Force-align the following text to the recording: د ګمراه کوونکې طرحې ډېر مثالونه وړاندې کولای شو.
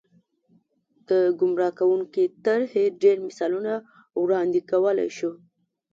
د 1.09 1.11
ګمراه 1.39 1.73
کوونکې 1.79 2.23
طرحې 2.45 2.85
ډېر 3.03 3.17
مثالونه 3.27 3.73
وړاندې 4.21 4.59
کولای 4.71 5.09
شو. 5.17 5.31